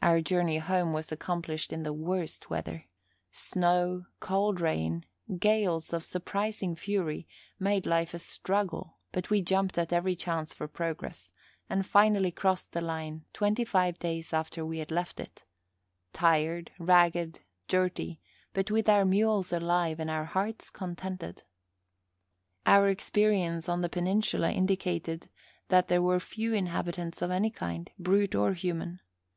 Our 0.00 0.20
journey 0.22 0.58
home 0.58 0.92
was 0.92 1.10
accomplished 1.10 1.72
in 1.72 1.82
the 1.82 1.92
worst 1.92 2.48
weather. 2.48 2.86
Snow, 3.32 4.06
cold 4.20 4.60
rain, 4.60 5.04
gales 5.40 5.92
of 5.92 6.04
surprising 6.04 6.76
fury, 6.76 7.26
made 7.58 7.84
life 7.84 8.14
a 8.14 8.20
struggle; 8.20 8.98
but 9.10 9.28
we 9.28 9.42
jumped 9.42 9.76
at 9.76 9.92
every 9.92 10.14
chance 10.14 10.54
for 10.54 10.68
progress, 10.68 11.32
and 11.68 11.84
finally 11.84 12.30
crossed 12.30 12.72
the 12.72 12.80
line 12.80 13.24
twenty 13.32 13.64
five 13.64 13.98
days 13.98 14.32
after 14.32 14.64
we 14.64 14.78
had 14.78 14.92
left 14.92 15.18
it 15.18 15.44
tired, 16.12 16.70
ragged, 16.78 17.40
dirty, 17.66 18.20
but 18.54 18.70
with 18.70 18.88
our 18.88 19.04
mules 19.04 19.52
alive 19.52 19.98
and 19.98 20.08
our 20.12 20.26
hearts 20.26 20.70
contented. 20.70 21.42
Our 22.64 22.88
experience 22.88 23.68
of 23.68 23.82
the 23.82 23.88
peninsula 23.88 24.52
indicated 24.52 25.28
that 25.70 25.88
there 25.88 26.00
were 26.00 26.20
few 26.20 26.54
inhabitants 26.54 27.20
of 27.20 27.32
any 27.32 27.50
kind, 27.50 27.90
brute 27.98 28.36
or 28.36 28.54
human. 28.54 29.00